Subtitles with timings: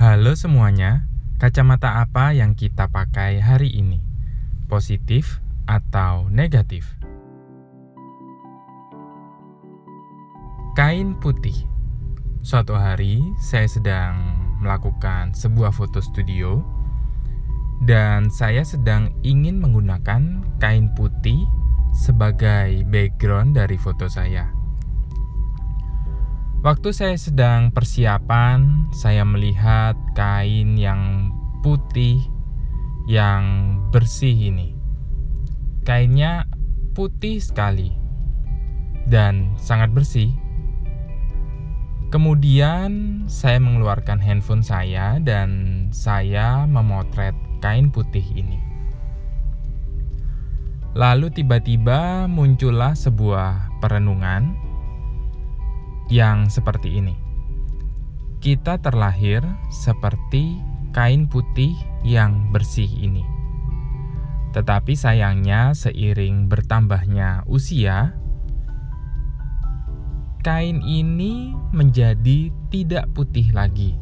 [0.00, 1.04] Halo semuanya,
[1.36, 4.00] kacamata apa yang kita pakai hari ini?
[4.64, 6.88] Positif atau negatif?
[10.72, 11.52] Kain putih.
[12.40, 16.64] Suatu hari saya sedang melakukan sebuah foto studio
[17.84, 21.44] dan saya sedang ingin menggunakan kain putih
[21.92, 24.59] sebagai background dari foto saya.
[26.60, 31.32] Waktu saya sedang persiapan, saya melihat kain yang
[31.64, 32.20] putih,
[33.08, 34.76] yang bersih ini.
[35.88, 36.44] Kainnya
[36.92, 37.96] putih sekali
[39.08, 40.36] dan sangat bersih.
[42.12, 47.32] Kemudian saya mengeluarkan handphone saya dan saya memotret
[47.64, 48.60] kain putih ini.
[50.92, 54.68] Lalu tiba-tiba muncullah sebuah perenungan
[56.10, 57.14] yang seperti ini.
[58.42, 60.58] Kita terlahir seperti
[60.90, 63.22] kain putih yang bersih ini.
[64.50, 68.18] Tetapi sayangnya seiring bertambahnya usia,
[70.42, 73.94] kain ini menjadi tidak putih lagi.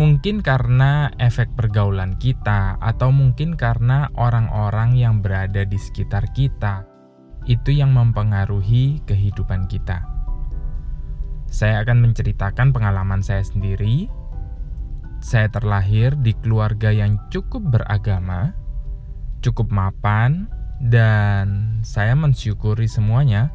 [0.00, 6.89] Mungkin karena efek pergaulan kita, atau mungkin karena orang-orang yang berada di sekitar kita
[7.50, 10.06] itu yang mempengaruhi kehidupan kita.
[11.50, 14.06] Saya akan menceritakan pengalaman saya sendiri.
[15.18, 18.54] Saya terlahir di keluarga yang cukup beragama,
[19.42, 20.46] cukup mapan,
[20.78, 23.50] dan saya mensyukuri semuanya.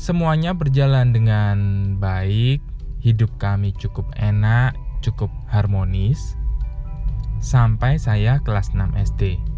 [0.00, 1.56] Semuanya berjalan dengan
[2.00, 2.64] baik,
[3.04, 4.72] hidup kami cukup enak,
[5.04, 6.34] cukup harmonis,
[7.44, 9.51] sampai saya kelas 6 SD.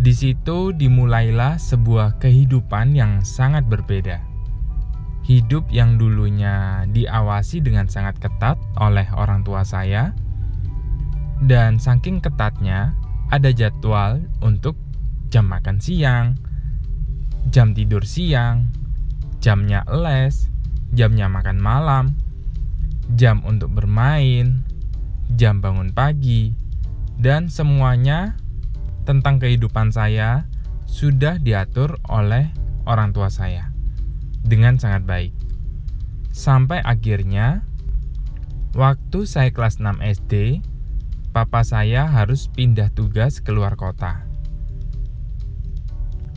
[0.00, 4.24] Di situ dimulailah sebuah kehidupan yang sangat berbeda.
[5.28, 10.16] Hidup yang dulunya diawasi dengan sangat ketat oleh orang tua saya,
[11.44, 12.96] dan saking ketatnya
[13.28, 14.72] ada jadwal untuk
[15.28, 16.32] jam makan siang,
[17.52, 18.72] jam tidur siang,
[19.44, 20.48] jamnya les,
[20.96, 22.16] jamnya makan malam,
[23.20, 24.64] jam untuk bermain,
[25.36, 26.56] jam bangun pagi,
[27.20, 28.39] dan semuanya
[29.10, 30.46] tentang kehidupan saya
[30.86, 32.46] sudah diatur oleh
[32.86, 33.74] orang tua saya
[34.46, 35.34] dengan sangat baik.
[36.30, 37.66] Sampai akhirnya
[38.78, 40.62] waktu saya kelas 6 SD,
[41.34, 44.22] papa saya harus pindah tugas keluar kota.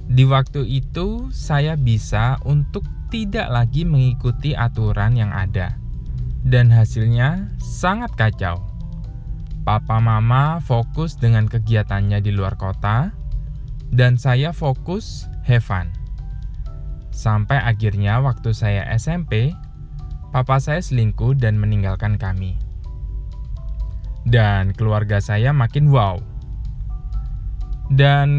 [0.10, 5.78] Di waktu itu saya bisa untuk tidak lagi mengikuti aturan yang ada.
[6.42, 8.73] Dan hasilnya sangat kacau.
[9.64, 13.16] Papa Mama fokus dengan kegiatannya di luar kota,
[13.96, 15.88] dan saya fokus have.
[17.16, 19.56] Sampai akhirnya waktu saya SMP,
[20.36, 22.60] papa saya selingkuh dan meninggalkan kami.
[24.28, 26.20] Dan keluarga saya makin wow.
[27.88, 28.30] Dan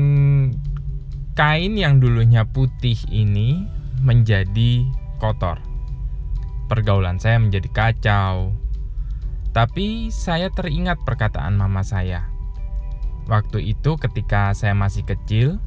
[1.33, 3.65] kain yang dulunya putih ini
[4.05, 4.85] menjadi
[5.23, 5.57] kotor.
[6.69, 8.53] Pergaulan saya menjadi kacau,
[9.55, 12.27] tapi saya teringat perkataan mama saya.
[13.31, 15.63] Waktu itu ketika saya masih kecil,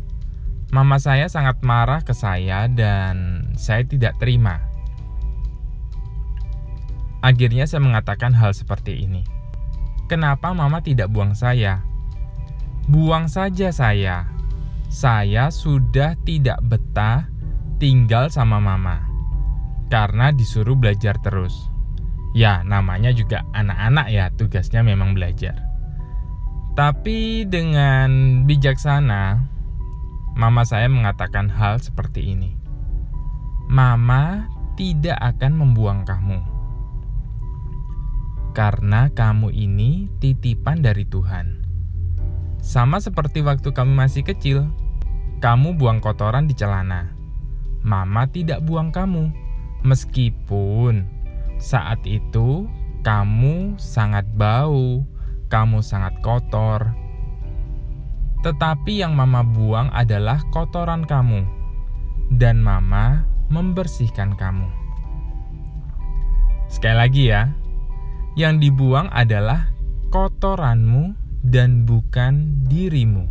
[0.75, 4.59] mama saya sangat marah ke saya dan saya tidak terima.
[7.23, 9.23] Akhirnya saya mengatakan hal seperti ini.
[10.11, 11.81] Kenapa mama tidak buang saya?
[12.91, 14.27] Buang saja saya.
[14.87, 17.27] Saya sudah tidak betah
[17.79, 19.03] tinggal sama mama
[19.87, 21.76] karena disuruh belajar terus.
[22.35, 25.67] Ya, namanya juga anak-anak ya, tugasnya memang belajar.
[26.77, 29.41] Tapi dengan bijaksana,
[30.37, 32.53] mama saya mengatakan hal seperti ini.
[33.65, 34.45] Mama
[34.77, 36.39] tidak akan membuang kamu.
[38.53, 41.65] Karena kamu ini titipan dari Tuhan.
[42.61, 44.69] Sama seperti waktu kamu masih kecil,
[45.41, 47.09] kamu buang kotoran di celana.
[47.81, 49.33] Mama tidak buang kamu,
[49.81, 51.16] meskipun
[51.57, 52.69] saat itu
[53.01, 55.01] kamu sangat bau,
[55.49, 56.93] kamu sangat kotor.
[58.45, 61.41] Tetapi yang mama buang adalah kotoran kamu,
[62.37, 64.69] dan mama membersihkan kamu.
[66.67, 67.49] Sekali lagi ya,
[68.37, 69.71] yang dibuang adalah
[70.13, 71.15] kotoranmu
[71.47, 73.25] dan bukan dirimu.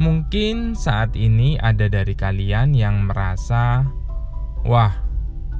[0.00, 3.84] Mungkin saat ini ada dari kalian yang merasa,
[4.64, 5.09] "Wah,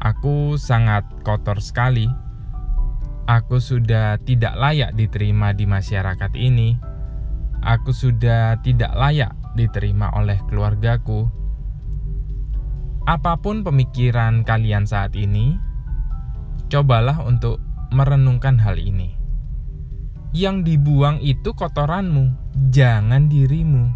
[0.00, 2.08] Aku sangat kotor sekali.
[3.29, 6.81] Aku sudah tidak layak diterima di masyarakat ini.
[7.61, 11.29] Aku sudah tidak layak diterima oleh keluargaku.
[13.05, 15.61] Apa pun pemikiran kalian saat ini,
[16.70, 17.58] Cobalah untuk
[17.91, 19.19] merenungkan hal ini.
[20.31, 22.31] Yang dibuang itu kotoranmu,
[22.70, 23.91] jangan dirimu.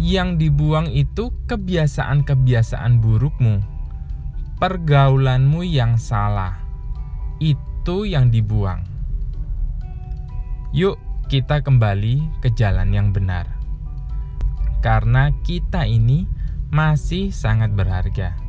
[0.00, 3.60] Yang dibuang itu kebiasaan-kebiasaan burukmu,
[4.64, 6.56] pergaulanmu yang salah.
[7.36, 8.80] Itu yang dibuang.
[10.72, 10.96] Yuk,
[11.28, 13.44] kita kembali ke jalan yang benar,
[14.80, 16.24] karena kita ini
[16.72, 18.40] masih sangat berharga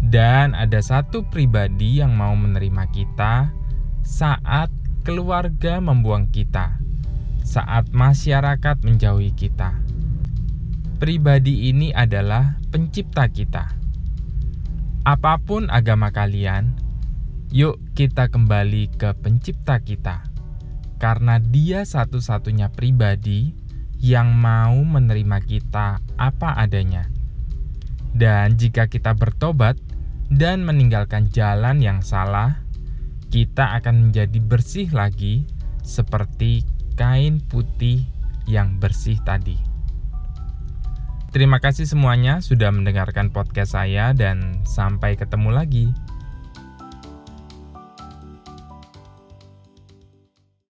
[0.00, 3.52] dan ada satu pribadi yang mau menerima kita
[4.00, 4.72] saat
[5.04, 6.80] keluarga membuang kita,
[7.44, 9.76] saat masyarakat menjauhi kita.
[10.96, 13.76] Pribadi ini adalah pencipta kita.
[15.00, 16.76] Apa pun agama kalian,
[17.48, 20.20] yuk kita kembali ke pencipta kita,
[21.00, 23.56] karena Dia satu-satunya pribadi
[23.96, 27.08] yang mau menerima kita apa adanya.
[28.12, 29.80] Dan jika kita bertobat,
[30.28, 32.60] dan meninggalkan jalan yang salah,
[33.32, 35.48] kita akan menjadi bersih lagi
[35.80, 36.62] seperti
[37.00, 38.04] kain putih
[38.44, 39.69] yang bersih tadi.
[41.30, 45.86] Terima kasih semuanya sudah mendengarkan podcast saya, dan sampai ketemu lagi.